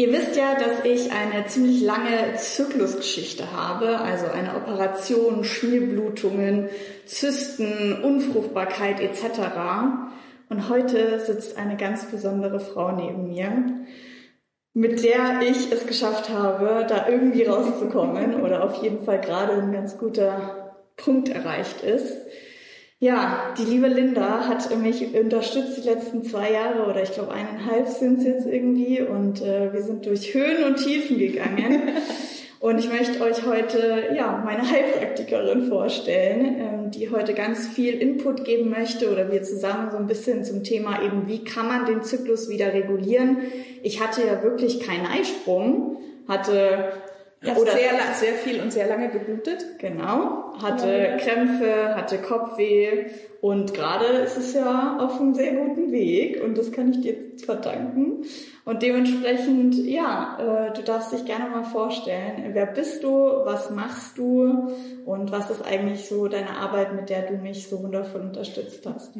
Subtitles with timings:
[0.00, 6.68] Ihr wisst ja, dass ich eine ziemlich lange Zyklusgeschichte habe, also eine Operation, Schmierblutungen,
[7.04, 9.40] Zysten, Unfruchtbarkeit etc.
[10.50, 13.50] Und heute sitzt eine ganz besondere Frau neben mir,
[14.72, 19.72] mit der ich es geschafft habe, da irgendwie rauszukommen oder auf jeden Fall gerade ein
[19.72, 22.14] ganz guter Punkt erreicht ist.
[23.00, 27.86] Ja, die liebe Linda hat mich unterstützt die letzten zwei Jahre oder ich glaube eineinhalb
[27.86, 31.90] sind es jetzt irgendwie und äh, wir sind durch Höhen und Tiefen gegangen.
[32.60, 38.44] und ich möchte euch heute ja meine Heilpraktikerin vorstellen, ähm, die heute ganz viel Input
[38.44, 42.02] geben möchte oder wir zusammen so ein bisschen zum Thema eben wie kann man den
[42.02, 43.38] Zyklus wieder regulieren.
[43.84, 46.94] Ich hatte ja wirklich keinen Eisprung, hatte
[47.44, 49.78] Hast oder sehr, sehr viel und sehr lange geblutet.
[49.78, 50.52] Genau.
[50.60, 53.06] Hatte Krämpfe, hatte Kopfweh.
[53.40, 56.42] Und gerade ist es ja auf einem sehr guten Weg.
[56.42, 57.14] Und das kann ich dir
[57.44, 58.24] verdanken.
[58.64, 64.18] Und dementsprechend, ja, äh, du darfst dich gerne mal vorstellen, wer bist du, was machst
[64.18, 64.72] du?
[65.06, 69.14] Und was ist eigentlich so deine Arbeit, mit der du mich so wundervoll unterstützt hast.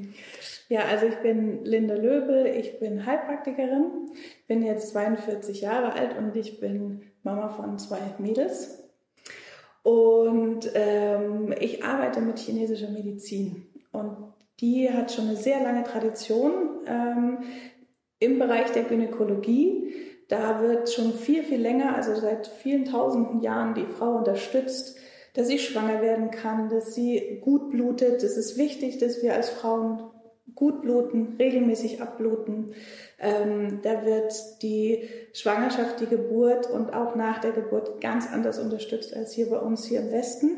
[0.68, 4.10] Ja, also ich bin Linda Löbel, ich bin Heilpraktikerin,
[4.48, 8.84] bin jetzt 42 Jahre alt und ich bin Mama von zwei Mädels.
[9.82, 13.66] Und ähm, ich arbeite mit chinesischer Medizin.
[13.92, 14.16] Und
[14.60, 17.38] die hat schon eine sehr lange Tradition ähm,
[18.18, 19.94] im Bereich der Gynäkologie.
[20.28, 24.98] Da wird schon viel, viel länger, also seit vielen tausenden Jahren, die Frau unterstützt,
[25.34, 28.22] dass sie schwanger werden kann, dass sie gut blutet.
[28.22, 30.02] Es ist wichtig, dass wir als Frauen
[30.54, 32.74] gut bluten, regelmäßig abbluten.
[33.18, 34.32] Ähm, da wird
[34.62, 39.58] die Schwangerschaft, die Geburt und auch nach der Geburt ganz anders unterstützt als hier bei
[39.58, 40.50] uns hier im Westen.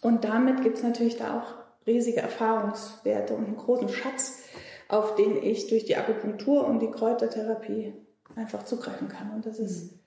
[0.00, 1.54] Und damit gibt es natürlich da auch
[1.86, 4.42] riesige Erfahrungswerte und einen großen Schatz,
[4.88, 7.94] auf den ich durch die Akupunktur und die Kräutertherapie
[8.36, 9.32] einfach zugreifen kann.
[9.34, 10.00] Und das ist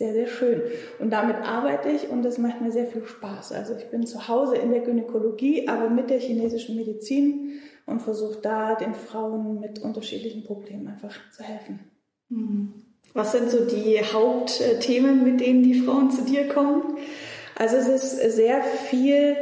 [0.00, 0.62] sehr, sehr schön.
[0.98, 3.52] Und damit arbeite ich und das macht mir sehr viel Spaß.
[3.52, 8.38] Also ich bin zu Hause in der Gynäkologie, aber mit der chinesischen Medizin und versuche
[8.40, 11.80] da den Frauen mit unterschiedlichen Problemen einfach zu helfen.
[12.28, 12.72] Mhm.
[13.12, 16.96] Was sind so die Hauptthemen, mit denen die Frauen zu dir kommen?
[17.56, 19.36] Also es ist sehr viel,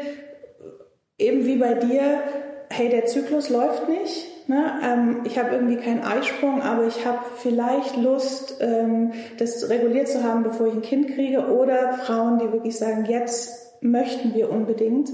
[1.19, 2.23] eben wie bei dir,
[2.71, 4.49] hey, der Zyklus läuft nicht.
[4.49, 4.81] Ne?
[4.83, 10.25] Ähm, ich habe irgendwie keinen Eisprung, aber ich habe vielleicht Lust, ähm, das reguliert zu
[10.25, 11.49] haben, bevor ich ein Kind kriege.
[11.49, 15.11] Oder Frauen, die wirklich sagen, jetzt möchten wir unbedingt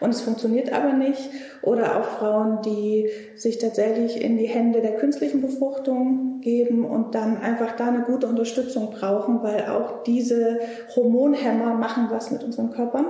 [0.00, 1.30] und es funktioniert aber nicht.
[1.62, 7.38] Oder auch Frauen, die sich tatsächlich in die Hände der künstlichen Befruchtung geben und dann
[7.38, 10.58] einfach da eine gute Unterstützung brauchen, weil auch diese
[10.94, 13.06] Hormonhämmer machen was mit unseren Körpern.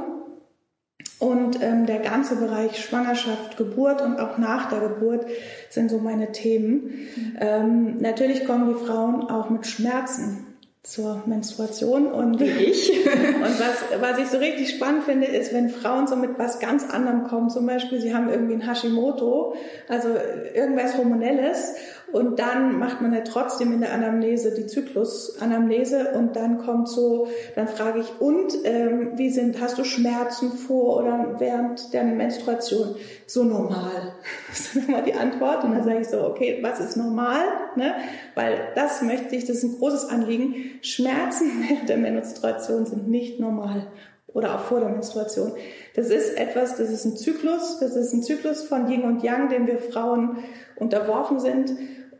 [1.19, 5.27] Und ähm, der ganze Bereich Schwangerschaft, Geburt und auch nach der Geburt
[5.71, 6.75] sind so meine Themen.
[7.17, 7.37] Mhm.
[7.41, 10.54] Ähm, natürlich kommen die Frauen auch mit Schmerzen
[10.85, 12.91] zur Menstruation und wie ich.
[13.07, 16.89] und was, was ich so richtig spannend finde, ist, wenn Frauen so mit was ganz
[16.89, 19.57] anderem kommen, zum Beispiel, sie haben irgendwie ein Hashimoto,
[19.89, 20.11] also
[20.55, 21.75] irgendwas Hormonelles
[22.15, 27.27] und dann macht man ja trotzdem in der Anamnese die Zyklusanamnese und dann kommt so,
[27.57, 32.95] dann frage ich, und ähm, wie sind, hast du Schmerzen vor oder während der Menstruation?
[33.27, 34.13] So normal.
[34.49, 35.65] Das ist dann immer die Antwort.
[35.65, 37.41] Und dann sage ich so, okay, was ist normal?
[37.75, 37.95] Ne?
[38.37, 40.55] Weil das möchte ich, das ist ein großes Anliegen.
[40.83, 43.89] Schmerzen während der Menstruation sind nicht normal
[44.35, 45.53] oder auch vor der Menstruation.
[45.95, 49.49] Das ist etwas, das ist ein Zyklus, das ist ein Zyklus von Yin und Yang,
[49.49, 50.39] dem wir Frauen
[50.77, 51.73] unterworfen sind.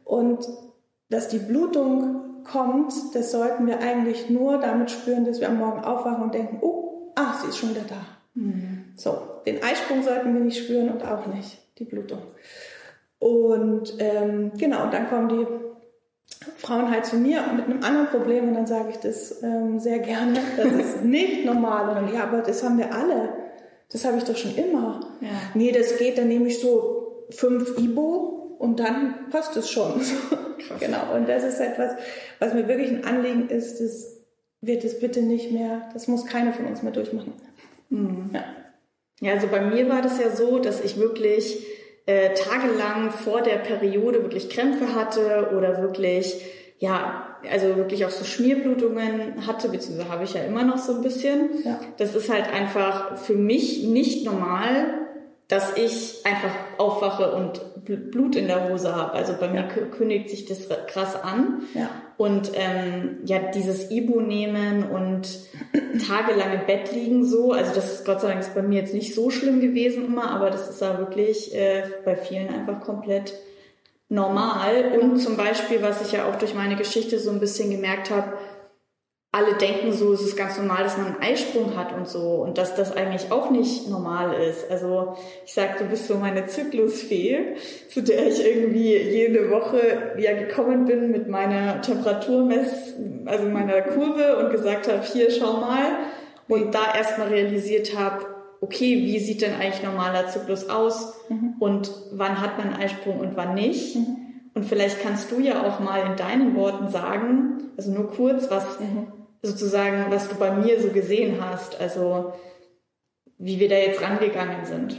[0.05, 0.47] Und
[1.11, 5.81] dass die Blutung kommt, das sollten wir eigentlich nur damit spüren, dass wir am Morgen
[5.81, 8.07] aufwachen und denken, oh, ah, sie ist schon wieder da.
[8.35, 8.85] Mhm.
[8.97, 9.17] So,
[9.47, 12.23] den Eisprung sollten wir nicht spüren und auch nicht die Blutung.
[13.19, 15.47] Und ähm, genau, und dann kommen die
[16.59, 19.99] Frauen halt zu mir mit einem anderen Problem und dann sage ich das ähm, sehr
[20.01, 21.89] gerne, das ist nicht normal.
[21.89, 23.31] Und dann, ja, aber das haben wir alle.
[23.91, 25.01] Das habe ich doch schon immer.
[25.21, 25.29] Ja.
[25.55, 30.01] Nee, das geht, dann nehme ich so fünf Ibo und dann passt es schon.
[30.81, 31.15] genau.
[31.15, 31.93] Und das ist etwas,
[32.39, 34.23] was mir wirklich ein Anliegen ist, das
[34.61, 37.33] wird es bitte nicht mehr, das muss keine von uns mehr durchmachen.
[37.91, 38.31] Mhm.
[38.33, 38.45] Ja.
[39.21, 41.67] ja, also bei mir war das ja so, dass ich wirklich
[42.07, 46.41] äh, tagelang vor der Periode wirklich Krämpfe hatte oder wirklich,
[46.79, 51.03] ja, also wirklich auch so Schmierblutungen hatte, beziehungsweise habe ich ja immer noch so ein
[51.03, 51.51] bisschen.
[51.65, 51.81] Ja.
[51.99, 55.04] Das ist halt einfach für mich nicht normal,
[55.55, 59.13] dass ich einfach aufwache und Blut in der Hose habe.
[59.13, 61.63] Also bei mir kündigt sich das krass an.
[61.75, 61.91] Ja.
[62.17, 65.29] Und ähm, ja, dieses Ibu nehmen und
[66.09, 69.15] tagelange Bett liegen so, also das ist Gott sei Dank ist bei mir jetzt nicht
[69.15, 73.35] so schlimm gewesen immer, aber das ist ja wirklich äh, bei vielen einfach komplett
[74.09, 74.99] normal.
[75.01, 78.33] Und zum Beispiel, was ich ja auch durch meine Geschichte so ein bisschen gemerkt habe,
[79.35, 82.57] alle denken so, es ist ganz normal, dass man einen Eisprung hat und so und
[82.57, 84.71] dass das eigentlich auch nicht normal ist.
[84.71, 87.57] Also ich sag, du bist so meine Zyklusfee,
[87.89, 92.95] zu der ich irgendwie jede Woche ja gekommen bin mit meiner Temperaturmess,
[93.25, 95.97] also meiner Kurve und gesagt habe, hier schau mal
[96.47, 98.27] und da erstmal realisiert habe,
[98.61, 101.57] okay, wie sieht denn eigentlich normaler Zyklus aus mhm.
[101.59, 103.97] und wann hat man einen Eisprung und wann nicht.
[103.97, 104.17] Mhm.
[104.55, 108.79] Und vielleicht kannst du ja auch mal in deinen Worten sagen, also nur kurz, was
[108.79, 109.09] mhm
[109.45, 112.33] sozusagen, was du bei mir so gesehen hast, also
[113.39, 114.99] wie wir da jetzt rangegangen sind.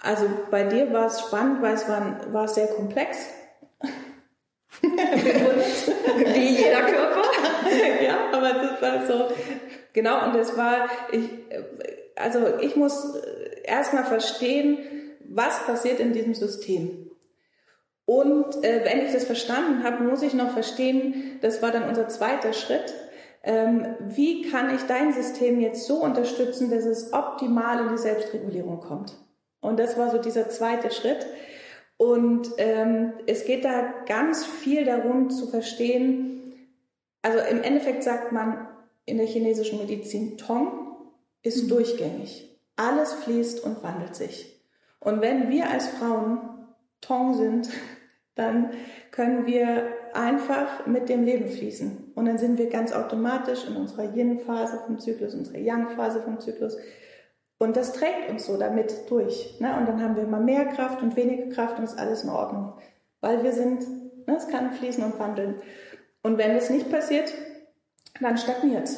[0.00, 3.18] Also bei dir war es spannend, weil es war, war sehr komplex.
[4.82, 7.22] wie jeder Körper.
[8.04, 9.28] ja, aber es ist halt so,
[9.92, 11.28] genau, und es war, ich,
[12.16, 13.16] also ich muss
[13.62, 14.78] erstmal verstehen,
[15.28, 17.10] was passiert in diesem System.
[18.04, 22.08] Und äh, wenn ich das verstanden habe, muss ich noch verstehen, das war dann unser
[22.08, 22.94] zweiter Schritt,
[23.46, 28.80] ähm, wie kann ich dein System jetzt so unterstützen, dass es optimal in die Selbstregulierung
[28.80, 29.14] kommt.
[29.60, 31.26] Und das war so dieser zweite Schritt.
[31.96, 36.36] Und ähm, es geht da ganz viel darum zu verstehen,
[37.22, 38.68] also im Endeffekt sagt man
[39.04, 40.96] in der chinesischen Medizin, Tong
[41.42, 41.68] ist mhm.
[41.68, 42.56] durchgängig.
[42.76, 44.62] Alles fließt und wandelt sich.
[45.00, 46.38] Und wenn wir als Frauen
[47.00, 47.68] Tong sind,
[48.34, 48.70] dann
[49.10, 52.05] können wir einfach mit dem Leben fließen.
[52.16, 56.78] Und dann sind wir ganz automatisch in unserer Yin-Phase vom Zyklus, unserer Yang-Phase vom Zyklus.
[57.58, 59.60] Und das trägt uns so damit durch.
[59.60, 59.76] Ne?
[59.78, 62.72] Und dann haben wir immer mehr Kraft und weniger Kraft und ist alles in Ordnung.
[63.20, 63.86] Weil wir sind,
[64.26, 65.56] ne, es kann fließen und wandeln.
[66.22, 67.32] Und wenn das nicht passiert,
[68.20, 68.88] dann stagniert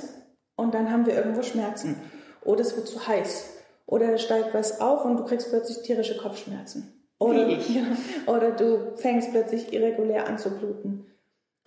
[0.54, 1.96] Und dann haben wir irgendwo Schmerzen.
[2.42, 3.58] Oder es wird zu heiß.
[3.86, 7.04] Oder es steigt was auf und du kriegst plötzlich tierische Kopfschmerzen.
[7.18, 7.48] Oder,
[8.28, 11.06] oder du fängst plötzlich irregulär an zu bluten.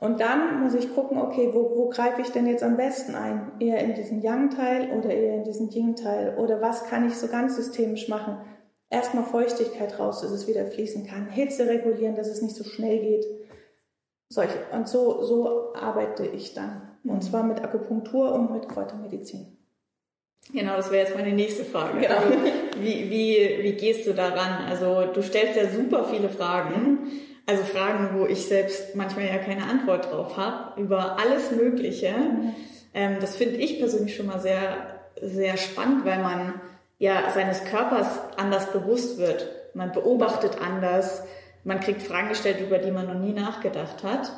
[0.02, 3.52] Und dann muss ich gucken, okay, wo, wo greife ich denn jetzt am besten ein?
[3.60, 6.38] Eher in diesen Yang-Teil oder eher in diesen Yin-Teil?
[6.40, 8.38] Oder was kann ich so ganz systemisch machen?
[8.90, 11.28] Erstmal Feuchtigkeit raus, dass es wieder fließen kann.
[11.28, 13.26] Hitze regulieren, dass es nicht so schnell geht.
[14.28, 14.58] Solche.
[14.74, 16.82] Und so, so arbeite ich dann.
[17.04, 17.22] Und mhm.
[17.22, 19.56] zwar mit Akupunktur und mit Kräutermedizin.
[20.52, 22.00] Genau, das wäre jetzt meine nächste Frage.
[22.00, 22.16] Genau.
[22.16, 22.38] Also,
[22.82, 24.66] wie, wie, wie gehst du daran?
[24.68, 27.08] Also du stellst ja super viele Fragen.
[27.52, 32.14] Also Fragen, wo ich selbst manchmal ja keine Antwort drauf habe, über alles Mögliche.
[32.14, 32.56] Mhm.
[32.94, 36.62] Ähm, das finde ich persönlich schon mal sehr, sehr spannend, weil man
[36.98, 38.08] ja seines Körpers
[38.38, 39.50] anders bewusst wird.
[39.74, 41.24] Man beobachtet anders.
[41.66, 44.32] Man kriegt Fragen gestellt, über die man noch nie nachgedacht hat.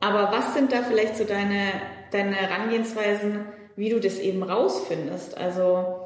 [0.00, 1.70] Aber was sind da vielleicht so deine,
[2.10, 3.46] deine Herangehensweisen,
[3.76, 5.38] wie du das eben rausfindest.
[5.38, 6.01] Also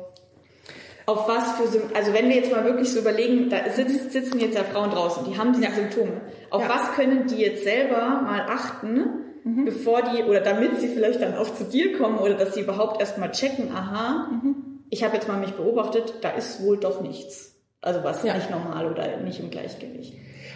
[1.07, 4.57] auf was für also wenn wir jetzt mal wirklich so überlegen, da sitzen, sitzen jetzt
[4.57, 5.71] ja Frauen draußen, die haben diese ja.
[5.71, 6.21] Symptome.
[6.51, 6.69] Auf ja.
[6.69, 9.65] was können die jetzt selber mal achten, mhm.
[9.65, 13.01] bevor die oder damit sie vielleicht dann auch zu dir kommen oder dass sie überhaupt
[13.01, 14.85] erstmal checken, aha, mhm.
[14.91, 17.55] ich habe jetzt mal mich beobachtet, da ist wohl doch nichts.
[17.81, 18.35] Also was ja.
[18.35, 20.15] nicht normal oder nicht im Gleichgewicht.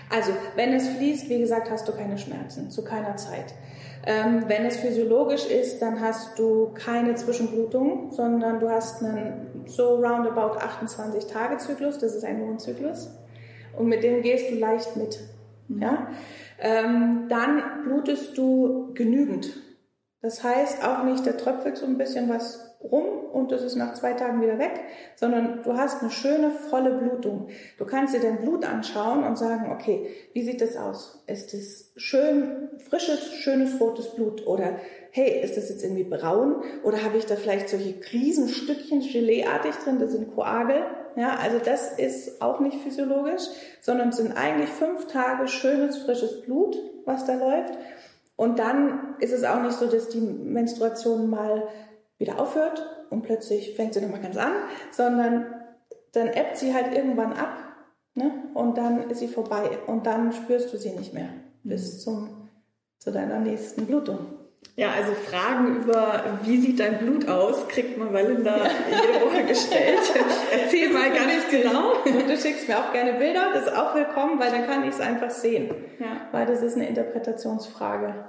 [0.08, 3.54] Also, wenn es fließt, wie gesagt, hast du keine Schmerzen, zu keiner Zeit.
[4.06, 9.96] Ähm, wenn es physiologisch ist, dann hast du keine Zwischenblutung, sondern du hast einen so
[9.96, 13.10] roundabout 28 Tage Zyklus, das ist ein Mondzyklus.
[13.76, 15.20] Und mit dem gehst du leicht mit.
[15.68, 15.82] Mhm.
[15.82, 16.08] Ja?
[16.58, 19.52] Ähm, dann blutest du genügend.
[20.22, 23.94] Das heißt auch nicht, da tröpfelt so ein bisschen was rum und das ist nach
[23.94, 24.72] zwei Tagen wieder weg,
[25.16, 27.48] sondern du hast eine schöne, volle Blutung.
[27.78, 31.22] Du kannst dir dein Blut anschauen und sagen, okay, wie sieht das aus?
[31.26, 34.76] Ist es schön, frisches, schönes rotes Blut oder
[35.12, 39.98] hey, ist das jetzt irgendwie braun oder habe ich da vielleicht solche Riesenstückchen Geleeartig drin,
[39.98, 40.82] das sind Koagel.
[41.16, 43.42] Ja, also das ist auch nicht physiologisch,
[43.80, 47.74] sondern es sind eigentlich fünf Tage schönes, frisches Blut, was da läuft.
[48.36, 51.68] Und dann ist es auch nicht so, dass die Menstruation mal
[52.20, 54.52] wieder aufhört und plötzlich fängt sie nochmal ganz an,
[54.92, 55.46] sondern
[56.12, 57.56] dann ebbt sie halt irgendwann ab
[58.14, 58.30] ne?
[58.54, 61.30] und dann ist sie vorbei und dann spürst du sie nicht mehr
[61.64, 61.98] bis mhm.
[61.98, 62.48] zum,
[62.98, 64.18] zu deiner nächsten Blutung.
[64.76, 68.70] Ja, also Fragen über, wie sieht dein Blut aus, kriegt man Valinda ja.
[68.90, 70.00] jede Woche gestellt.
[70.52, 71.92] Erzähl mal ganz genau.
[72.04, 74.90] Und du schickst mir auch gerne Bilder, das ist auch willkommen, weil dann kann ich
[74.90, 75.74] es einfach sehen.
[75.98, 76.28] Ja.
[76.32, 78.26] Weil das ist eine Interpretationsfrage.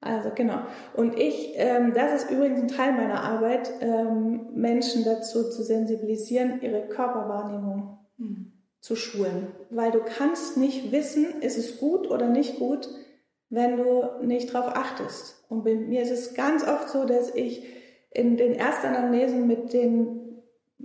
[0.00, 0.60] Also genau.
[0.94, 6.62] Und ich, ähm, das ist übrigens ein Teil meiner Arbeit, ähm, Menschen dazu zu sensibilisieren,
[6.62, 8.52] ihre Körperwahrnehmung mhm.
[8.80, 9.48] zu schulen.
[9.68, 12.88] Weil du kannst nicht wissen, ist es gut oder nicht gut,
[13.50, 15.44] wenn du nicht drauf achtest.
[15.50, 17.66] Und bei mir ist es ganz oft so, dass ich
[18.10, 20.42] in den Erstanamnesen mit den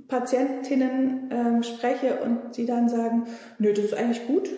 [0.08, 3.28] Patientinnen ähm, spreche und die dann sagen,
[3.60, 4.50] nö, das ist eigentlich gut.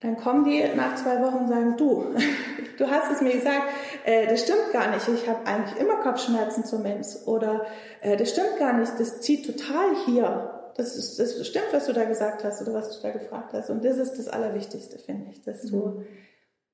[0.00, 2.14] Dann kommen die nach zwei Wochen und sagen, du,
[2.78, 3.62] du hast es mir gesagt,
[4.04, 7.26] äh, das stimmt gar nicht, ich habe eigentlich immer Kopfschmerzen zur Mens.
[7.26, 7.66] Oder
[8.02, 10.52] äh, das stimmt gar nicht, das zieht total hier.
[10.76, 13.70] Das, ist, das stimmt, was du da gesagt hast oder was du da gefragt hast.
[13.70, 16.06] Und das ist das Allerwichtigste, finde ich, dass du mhm.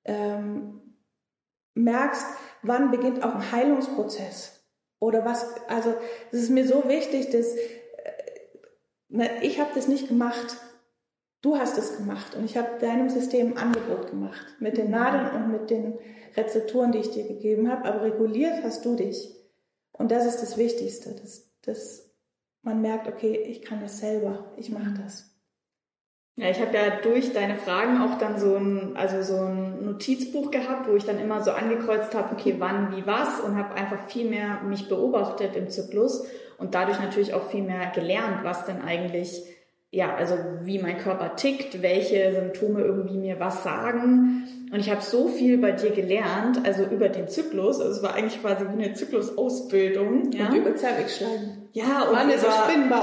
[0.04, 0.80] ähm,
[1.74, 2.26] merkst,
[2.62, 4.60] wann beginnt auch ein Heilungsprozess.
[4.98, 5.94] Oder was, also
[6.32, 7.46] es ist mir so wichtig, dass
[9.10, 10.56] äh, ich habe das nicht gemacht.
[11.42, 15.34] Du hast es gemacht und ich habe deinem System ein Angebot gemacht mit den Nadeln
[15.34, 15.98] und mit den
[16.36, 19.28] Rezepturen, die ich dir gegeben habe, aber reguliert hast du dich.
[19.90, 22.10] Und das ist das Wichtigste, dass, dass
[22.62, 25.32] man merkt, okay, ich kann das selber, ich mache das.
[26.36, 30.50] Ja, ich habe ja durch deine Fragen auch dann so ein, also so ein Notizbuch
[30.50, 34.08] gehabt, wo ich dann immer so angekreuzt habe, okay, wann, wie, was und habe einfach
[34.08, 36.24] viel mehr mich beobachtet im Zyklus
[36.56, 39.42] und dadurch natürlich auch viel mehr gelernt, was denn eigentlich
[39.94, 44.48] ja, also wie mein Körper tickt, welche Symptome irgendwie mir was sagen.
[44.72, 47.78] Und ich habe so viel bei dir gelernt, also über den Zyklus.
[47.78, 50.32] Also es war eigentlich quasi wie eine Zyklusausbildung.
[50.32, 50.48] Ja?
[50.48, 51.68] Und über Zervixschleim.
[51.72, 52.46] Ja, und wann über so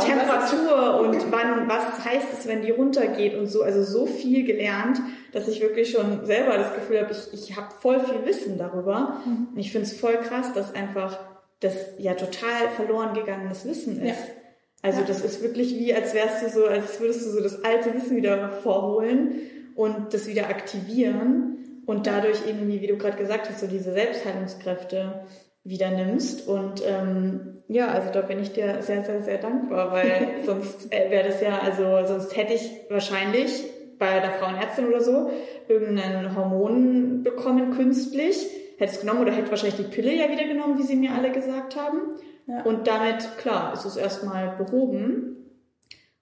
[0.04, 3.62] Temperatur und, und wann, was heißt es, wenn die runtergeht und so.
[3.62, 5.00] Also so viel gelernt,
[5.32, 9.20] dass ich wirklich schon selber das Gefühl habe, ich, ich habe voll viel Wissen darüber.
[9.28, 9.50] Mhm.
[9.54, 11.20] Und ich finde es voll krass, dass einfach
[11.60, 14.28] das ja total verloren gegangenes Wissen ist.
[14.28, 14.34] Ja.
[14.82, 17.94] Also das ist wirklich wie, als wärst du so, als würdest du so das alte
[17.94, 19.42] Wissen wieder vorholen
[19.76, 25.26] und das wieder aktivieren und dadurch eben, wie du gerade gesagt hast, so diese Selbstheilungskräfte
[25.64, 26.48] wieder nimmst.
[26.48, 31.10] Und ähm, ja, also da bin ich dir sehr, sehr, sehr dankbar, weil sonst äh,
[31.10, 33.66] wäre das ja, also sonst hätte ich wahrscheinlich
[33.98, 35.30] bei der Frauenärztin oder so
[35.68, 40.78] irgendein Hormon bekommen künstlich, hätte es genommen oder hätte wahrscheinlich die Pille ja wieder genommen,
[40.78, 42.16] wie sie mir alle gesagt haben.
[42.50, 42.64] Ja.
[42.64, 45.36] Und damit, klar, ist es erstmal behoben.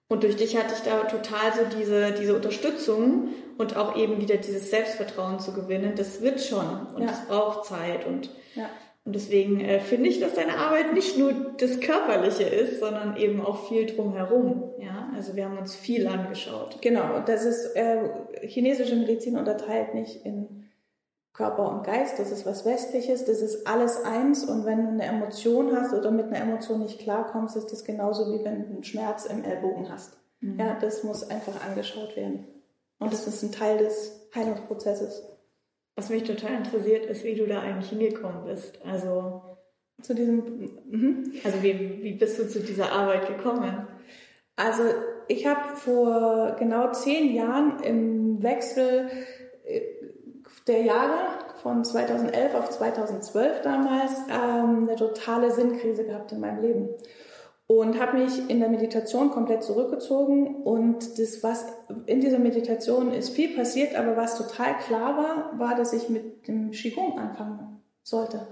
[0.08, 4.36] Und durch dich hatte ich da total so diese, diese Unterstützung und auch eben wieder
[4.36, 5.94] dieses Selbstvertrauen zu gewinnen.
[5.96, 7.08] Das wird schon und ja.
[7.08, 8.06] das braucht Zeit.
[8.06, 8.68] Und, ja.
[9.04, 13.40] und deswegen äh, finde ich, dass deine Arbeit nicht nur das Körperliche ist, sondern eben
[13.40, 14.70] auch viel drumherum.
[14.78, 16.78] Ja, also wir haben uns viel angeschaut.
[16.82, 17.98] Genau, und das ist, äh,
[18.46, 20.57] chinesische Medizin unterteilt nicht in
[21.38, 25.04] Körper und Geist, das ist was Westliches, das ist alles eins und wenn du eine
[25.04, 28.82] Emotion hast oder mit einer Emotion nicht klarkommst, ist das genauso wie wenn du einen
[28.82, 30.18] Schmerz im Ellbogen hast.
[30.40, 30.58] Mhm.
[30.58, 32.48] Ja, das muss einfach angeschaut werden.
[32.98, 35.28] Und das ist ein Teil des Heilungsprozesses.
[35.94, 38.84] Was mich total interessiert, ist, wie du da eigentlich hingekommen bist.
[38.84, 39.42] Also
[40.02, 40.70] zu diesem.
[40.90, 41.34] Mhm.
[41.44, 43.86] Also wie, wie bist du zu dieser Arbeit gekommen?
[44.56, 44.82] Also
[45.28, 49.08] ich habe vor genau zehn Jahren im Wechsel
[49.64, 49.82] äh,
[50.66, 51.18] der Jahre
[51.62, 56.88] von 2011 auf 2012 damals ähm, eine totale Sinnkrise gehabt in meinem Leben.
[57.66, 60.62] Und habe mich in der Meditation komplett zurückgezogen.
[60.62, 61.66] Und das was
[62.06, 66.48] in dieser Meditation ist viel passiert, aber was total klar war, war, dass ich mit
[66.48, 68.46] dem Qigong anfangen sollte.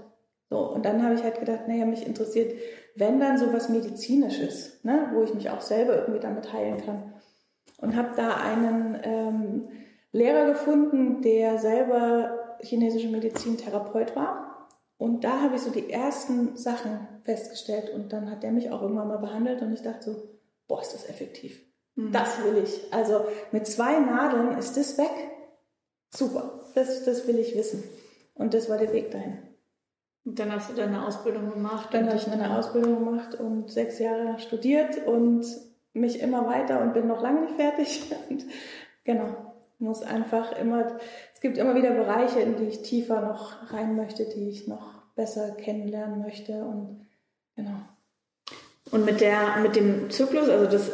[0.49, 2.53] So und dann habe ich halt gedacht, naja, mich interessiert,
[2.95, 7.13] wenn dann sowas medizinisches, ne, wo ich mich auch selber irgendwie damit heilen kann.
[7.79, 9.67] Und habe da einen ähm,
[10.17, 14.67] Lehrer gefunden, der selber chinesische Medizin Therapeut war.
[14.97, 17.91] Und da habe ich so die ersten Sachen festgestellt.
[17.93, 20.23] Und dann hat der mich auch irgendwann mal behandelt und ich dachte so,
[20.67, 21.61] boah, ist das effektiv.
[21.95, 22.11] Mhm.
[22.11, 22.91] Das will ich.
[22.91, 25.11] Also mit zwei Nadeln ist das weg.
[26.09, 26.61] Super.
[26.73, 27.83] Das, das will ich wissen.
[28.33, 29.37] Und das war der Weg dahin.
[30.25, 31.89] Und dann hast du deine Ausbildung gemacht?
[31.91, 35.45] Dann habe ich meine Ausbildung gemacht und sechs Jahre studiert und
[35.93, 38.11] mich immer weiter und bin noch lange nicht fertig.
[38.29, 38.45] Und
[39.03, 39.46] genau
[39.79, 40.97] muss einfach immer,
[41.33, 44.97] es gibt immer wieder Bereiche, in die ich tiefer noch rein möchte, die ich noch
[45.15, 47.07] besser kennenlernen möchte und
[47.55, 47.77] genau.
[48.91, 50.91] Und mit der, mit dem Zyklus, also das,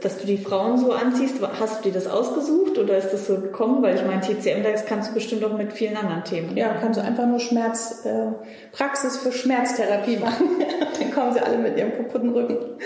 [0.00, 3.36] dass du die Frauen so anziehst, hast du dir das ausgesucht oder ist das so
[3.36, 3.82] gekommen?
[3.82, 6.56] Weil ich meine, TCM, das kannst du bestimmt auch mit vielen anderen Themen.
[6.56, 8.32] Ja, kannst du einfach nur Schmerz, äh,
[8.72, 10.48] Praxis für Schmerztherapie machen.
[10.98, 12.78] Dann kommen sie alle mit ihrem kaputten Rücken.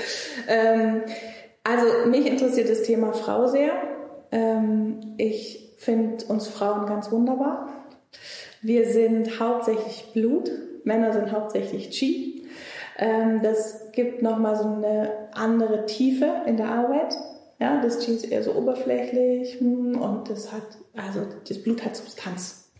[0.49, 1.03] Ähm,
[1.63, 3.73] also mich interessiert das Thema Frau sehr.
[4.31, 7.69] Ähm, ich finde uns Frauen ganz wunderbar.
[8.63, 10.51] Wir sind hauptsächlich Blut,
[10.85, 12.47] Männer sind hauptsächlich Chi.
[12.99, 17.15] Ähm, das gibt nochmal so eine andere Tiefe in der Arbeit.
[17.61, 20.63] Ja, das Chi ist eher so oberflächlich hm, und das hat,
[20.97, 22.71] also das Blut hat Substanz.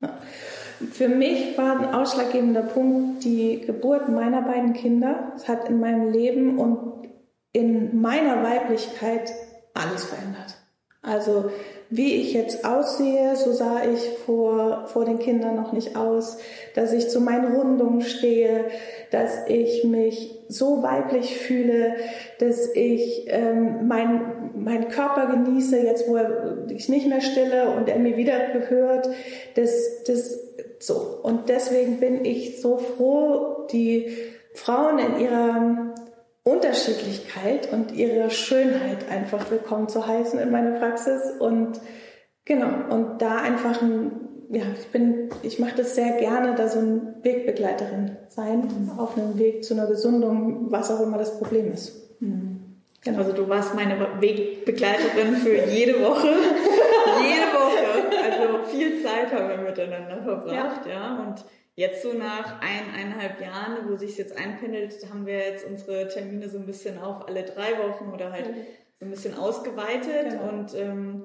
[0.00, 0.18] Ja.
[0.92, 5.32] Für mich war ein ausschlaggebender Punkt die Geburt meiner beiden Kinder.
[5.34, 7.08] Es hat in meinem Leben und
[7.52, 9.32] in meiner Weiblichkeit
[9.74, 10.57] alles verändert.
[11.02, 11.50] Also
[11.90, 16.38] wie ich jetzt aussehe, so sah ich vor, vor den Kindern noch nicht aus,
[16.74, 18.66] dass ich zu meinen Rundungen stehe,
[19.10, 21.94] dass ich mich so weiblich fühle,
[22.40, 27.88] dass ich ähm, mein, meinen Körper genieße, jetzt wo er, ich nicht mehr stille und
[27.88, 29.08] er mir wieder gehört,
[29.54, 30.38] das, das,
[30.80, 31.20] so.
[31.22, 34.14] Und deswegen bin ich so froh, die
[34.52, 35.94] Frauen in ihrer
[36.48, 41.78] Unterschiedlichkeit und ihre Schönheit einfach willkommen zu heißen in meiner Praxis und
[42.46, 44.12] genau und da einfach ein
[44.50, 48.98] ja ich bin ich mache das sehr gerne da so ein Wegbegleiterin sein mhm.
[48.98, 52.80] auf einem Weg zu einer Gesundung was auch immer das Problem ist mhm.
[53.04, 53.18] genau.
[53.18, 56.28] also du warst meine Wegbegleiterin für jede Woche
[57.20, 57.78] jede Woche
[58.24, 61.24] also viel Zeit haben wir miteinander verbracht ja, ja.
[61.26, 61.44] und
[61.78, 66.58] Jetzt so nach eineinhalb Jahren, wo sich jetzt einpendelt, haben wir jetzt unsere Termine so
[66.58, 68.46] ein bisschen auf alle drei Wochen oder halt
[68.98, 70.30] so ein bisschen ausgeweitet.
[70.30, 70.48] Genau.
[70.48, 71.24] Und ähm,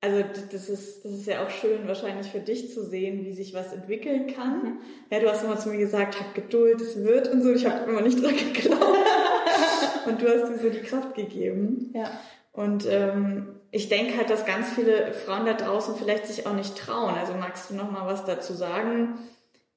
[0.00, 3.54] also das ist, das ist ja auch schön wahrscheinlich für dich zu sehen, wie sich
[3.54, 4.62] was entwickeln kann.
[4.62, 4.78] Mhm.
[5.10, 7.52] Ja, du hast immer zu mir gesagt, hab Geduld, es wird und so.
[7.52, 8.98] Ich habe immer nicht dran geglaubt.
[10.06, 11.90] und du hast mir so die Kraft gegeben.
[11.92, 12.08] Ja.
[12.52, 16.78] Und ähm, ich denke halt, dass ganz viele Frauen da draußen vielleicht sich auch nicht
[16.78, 17.16] trauen.
[17.16, 19.18] Also magst du noch mal was dazu sagen?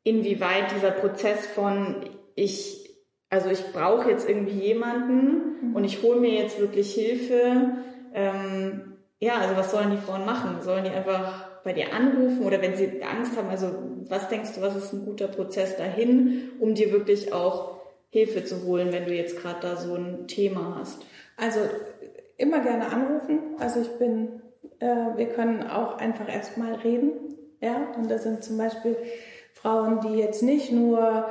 [0.03, 2.05] Inwieweit dieser Prozess von
[2.35, 2.89] ich,
[3.29, 5.75] also ich brauche jetzt irgendwie jemanden mhm.
[5.75, 7.77] und ich hole mir jetzt wirklich Hilfe.
[8.13, 10.61] Ähm, ja, also was sollen die Frauen machen?
[10.61, 13.49] Sollen die einfach bei dir anrufen oder wenn sie Angst haben?
[13.49, 13.71] Also
[14.07, 17.79] was denkst du, was ist ein guter Prozess dahin, um dir wirklich auch
[18.09, 21.05] Hilfe zu holen, wenn du jetzt gerade da so ein Thema hast?
[21.37, 21.59] Also
[22.37, 23.55] immer gerne anrufen.
[23.59, 24.41] Also ich bin,
[24.79, 27.11] äh, wir können auch einfach erstmal reden.
[27.61, 28.97] Ja, und da sind zum Beispiel
[29.61, 31.25] Frauen, die jetzt nicht nur,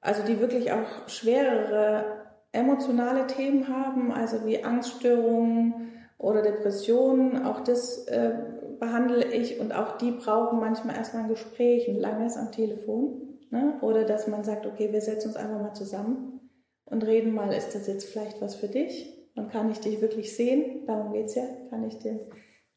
[0.00, 2.18] also die wirklich auch schwerere
[2.52, 8.32] emotionale Themen haben, also wie Angststörungen oder Depressionen, auch das äh,
[8.80, 13.38] behandle ich und auch die brauchen manchmal erstmal ein Gespräch, ein langes am Telefon.
[13.50, 13.78] Ne?
[13.80, 16.50] Oder dass man sagt, okay, wir setzen uns einfach mal zusammen
[16.84, 19.14] und reden mal, ist das jetzt vielleicht was für dich?
[19.36, 20.84] Und kann ich dich wirklich sehen?
[20.86, 21.44] Darum geht's ja.
[21.70, 22.20] Kann ich, den,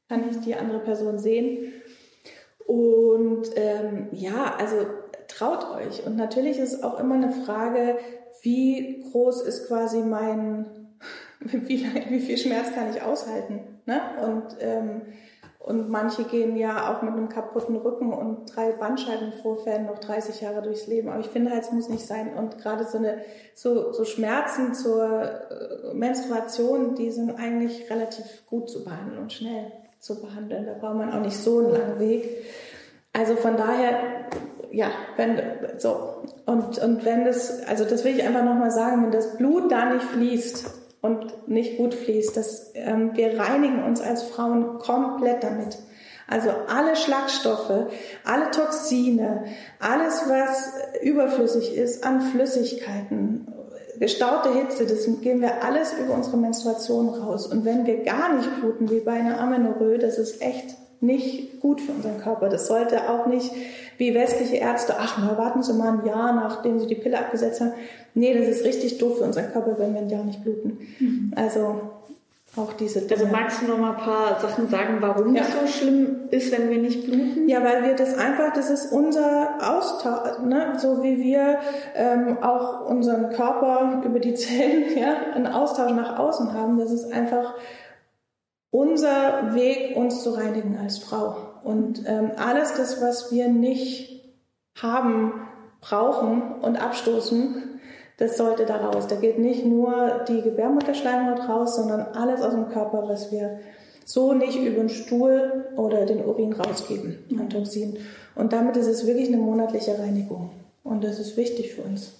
[0.07, 1.73] kann ich die andere Person sehen?
[2.65, 4.75] Und ähm, ja, also
[5.27, 6.05] traut euch.
[6.05, 7.97] Und natürlich ist auch immer eine Frage,
[8.41, 10.65] wie groß ist quasi mein,
[11.39, 13.79] wie, wie viel Schmerz kann ich aushalten?
[13.85, 14.01] Ne?
[14.23, 15.01] Und, ähm,
[15.59, 20.63] und manche gehen ja auch mit einem kaputten Rücken und drei Bandscheibenvorfällen noch 30 Jahre
[20.63, 21.09] durchs Leben.
[21.09, 22.33] Aber ich finde halt, es muss nicht sein.
[22.33, 23.19] Und gerade so eine,
[23.53, 29.71] so, so Schmerzen zur äh, Menstruation, die sind eigentlich relativ gut zu behandeln und schnell
[30.01, 30.65] zu behandeln.
[30.65, 32.43] Da braucht man auch nicht so einen langen Weg.
[33.13, 33.93] Also von daher,
[34.71, 35.39] ja, wenn,
[35.77, 36.23] so.
[36.45, 39.93] Und, und wenn das, also das will ich einfach nochmal sagen, wenn das Blut da
[39.93, 40.65] nicht fließt
[41.01, 45.77] und nicht gut fließt, das, ähm, wir reinigen uns als Frauen komplett damit.
[46.27, 47.91] Also alle Schlagstoffe,
[48.23, 49.45] alle Toxine,
[49.79, 53.47] alles, was überflüssig ist an Flüssigkeiten,
[54.01, 57.45] gestaute Hitze, das gehen wir alles über unsere Menstruation raus.
[57.45, 61.81] Und wenn wir gar nicht bluten, wie bei einer Amenorrhoe, das ist echt nicht gut
[61.81, 62.49] für unseren Körper.
[62.49, 63.51] Das sollte auch nicht
[63.99, 67.61] wie westliche Ärzte, ach, na, warten Sie mal ein Jahr, nachdem Sie die Pille abgesetzt
[67.61, 67.73] haben.
[68.15, 70.79] Nee, das ist richtig doof für unseren Körper, wenn wir ein Jahr nicht bluten.
[70.99, 71.33] Mhm.
[71.35, 71.81] Also
[72.57, 73.21] auch diese Dinge.
[73.21, 75.43] Also magst du noch mal ein paar Sachen sagen, warum ja.
[75.43, 77.47] das so schlimm ist, wenn wir nicht bluten?
[77.47, 80.73] Ja, weil wir das einfach, das ist unser Austausch, ne?
[80.77, 81.59] so wie wir
[81.95, 86.77] ähm, auch unseren Körper über die Zellen ja, einen Austausch nach außen haben.
[86.77, 87.55] Das ist einfach
[88.69, 91.37] unser Weg, uns zu reinigen als Frau.
[91.63, 94.33] Und ähm, alles das, was wir nicht
[94.81, 95.47] haben,
[95.79, 97.79] brauchen und abstoßen,
[98.21, 99.07] das sollte da raus.
[99.07, 103.59] Da geht nicht nur die Gebärmutterschleimhaut raus, sondern alles aus dem Körper, was wir
[104.05, 107.97] so nicht über den Stuhl oder den Urin rausgeben an Toxin.
[108.35, 110.51] Und damit ist es wirklich eine monatliche Reinigung.
[110.83, 112.13] Und das ist wichtig für uns.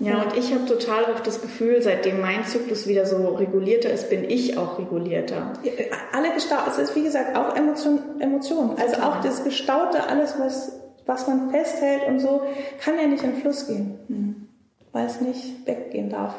[0.00, 4.10] Ja, und ich habe total auch das Gefühl, seitdem mein Zyklus wieder so regulierter ist,
[4.10, 5.52] bin ich auch regulierter.
[6.12, 8.76] Alle gestaut, es ist wie gesagt auch Emotion, Emotionen.
[8.78, 12.42] Also auch das Gestaute, alles, was, was man festhält und so,
[12.80, 14.33] kann ja nicht in den Fluss gehen, mhm.
[14.94, 16.34] Weil es nicht weggehen darf.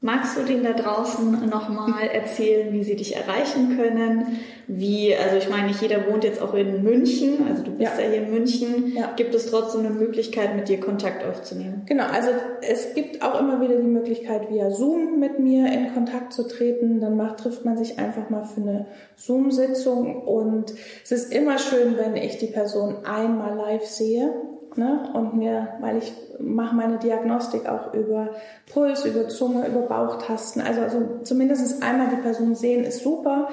[0.00, 4.38] Magst du denen da draußen nochmal erzählen, wie sie dich erreichen können?
[4.68, 8.04] Wie, also ich meine, nicht jeder wohnt jetzt auch in München, also du bist ja,
[8.04, 8.92] ja hier in München.
[8.94, 9.12] Ja.
[9.16, 11.82] Gibt es trotzdem eine Möglichkeit, mit dir Kontakt aufzunehmen?
[11.86, 12.30] Genau, also
[12.62, 17.00] es gibt auch immer wieder die Möglichkeit, via Zoom mit mir in Kontakt zu treten.
[17.00, 21.98] Dann macht, trifft man sich einfach mal für eine Zoom-Sitzung und es ist immer schön,
[21.98, 24.32] wenn ich die Person einmal live sehe
[24.78, 25.10] Ne?
[25.12, 28.28] Und mir, weil ich mache meine Diagnostik auch über
[28.72, 30.62] Puls, über Zunge, über Bauchtasten.
[30.62, 33.48] Also, also zumindest einmal die Person sehen ist super.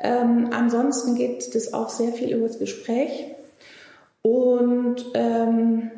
[0.00, 3.34] Ähm, ansonsten geht das auch sehr viel über das Gespräch.
[4.22, 5.90] Und ähm,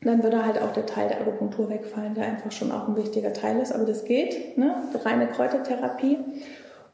[0.00, 3.34] dann würde halt auch der Teil der Akupunktur wegfallen, der einfach schon auch ein wichtiger
[3.34, 3.74] Teil ist.
[3.74, 4.74] Aber das geht, ne?
[5.04, 6.16] reine Kräutertherapie.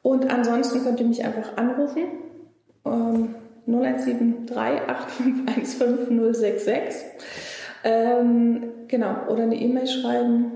[0.02, 2.02] Und ansonsten könnt ihr mich einfach anrufen.
[2.84, 7.04] Ähm, 0173 851 066.
[7.84, 10.52] Ähm, genau, oder eine E-Mail schreiben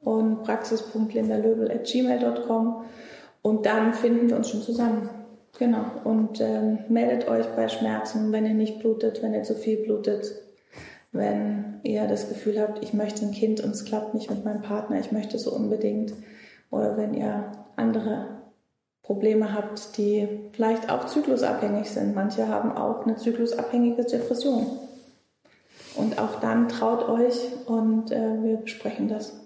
[0.00, 2.84] und praxis.lindalöbel.gmail.com
[3.42, 5.08] und dann finden wir uns schon zusammen.
[5.58, 5.84] Genau.
[6.02, 10.34] Und ähm, meldet euch bei Schmerzen, wenn ihr nicht blutet, wenn ihr zu viel blutet,
[11.12, 14.62] wenn ihr das Gefühl habt, ich möchte ein Kind und es klappt nicht mit meinem
[14.62, 16.12] Partner, ich möchte so unbedingt.
[16.70, 18.42] Oder wenn ihr andere
[19.04, 22.14] Probleme habt, die vielleicht auch zyklusabhängig sind.
[22.14, 24.78] Manche haben auch eine zyklusabhängige Depression.
[25.94, 27.36] Und auch dann traut euch
[27.66, 29.38] und äh, wir besprechen das.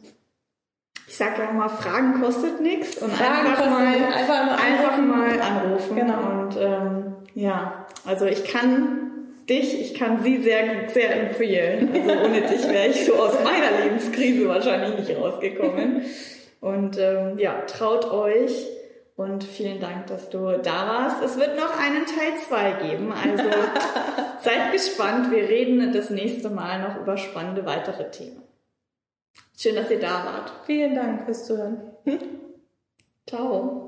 [1.08, 4.98] Ich sage ja auch mal, Fragen kostet nichts und Fragen einfach, mal, einfach, mal einfach
[4.98, 5.96] mal anrufen.
[5.96, 6.42] Genau.
[6.42, 9.08] Und ähm, ja, also ich kann
[9.48, 11.90] dich, ich kann sie sehr, sehr empfehlen.
[11.92, 16.02] Also ohne dich wäre ich so aus meiner Lebenskrise wahrscheinlich nicht rausgekommen.
[16.60, 18.66] Und ähm, ja, traut euch
[19.18, 21.22] und vielen Dank, dass du da warst.
[21.24, 23.12] Es wird noch einen Teil 2 geben.
[23.12, 23.42] Also
[24.40, 25.32] seid gespannt.
[25.32, 28.44] Wir reden das nächste Mal noch über spannende weitere Themen.
[29.56, 30.52] Schön, dass ihr da wart.
[30.66, 31.90] Vielen Dank fürs Zuhören.
[32.04, 32.20] Hm?
[33.26, 33.87] Ciao.